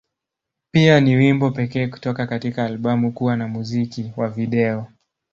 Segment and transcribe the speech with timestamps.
[0.73, 4.87] Pia, ni wimbo pekee kutoka katika albamu kuwa na muziki wa video.